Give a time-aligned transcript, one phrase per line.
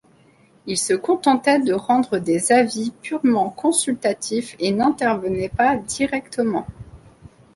[0.65, 6.65] Ils se contentaient de rendre des avis purement consultatifs et n'intervenaient pas directement.